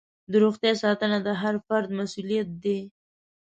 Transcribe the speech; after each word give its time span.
د 0.31 0.33
روغتیا 0.43 0.73
ساتنه 0.83 1.17
د 1.27 1.29
هر 1.41 1.55
فرد 1.65 1.89
مسؤلیت 1.99 2.47
دی. 2.63 2.79